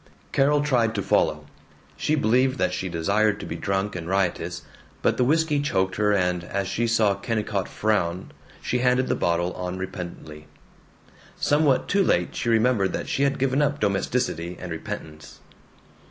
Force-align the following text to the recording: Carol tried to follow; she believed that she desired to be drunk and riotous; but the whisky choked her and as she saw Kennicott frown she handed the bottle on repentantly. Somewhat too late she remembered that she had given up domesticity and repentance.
Carol 0.31 0.61
tried 0.63 0.95
to 0.95 1.03
follow; 1.03 1.45
she 1.95 2.15
believed 2.15 2.57
that 2.57 2.73
she 2.73 2.89
desired 2.89 3.39
to 3.39 3.45
be 3.45 3.55
drunk 3.55 3.95
and 3.95 4.07
riotous; 4.09 4.63
but 5.03 5.17
the 5.17 5.23
whisky 5.23 5.61
choked 5.61 5.97
her 5.97 6.11
and 6.11 6.43
as 6.43 6.67
she 6.67 6.87
saw 6.87 7.13
Kennicott 7.13 7.69
frown 7.69 8.31
she 8.63 8.79
handed 8.79 9.09
the 9.09 9.13
bottle 9.15 9.53
on 9.53 9.77
repentantly. 9.77 10.47
Somewhat 11.39 11.87
too 11.87 12.03
late 12.03 12.35
she 12.35 12.49
remembered 12.49 12.93
that 12.93 13.07
she 13.09 13.21
had 13.21 13.37
given 13.37 13.61
up 13.61 13.79
domesticity 13.79 14.57
and 14.59 14.71
repentance. 14.71 15.39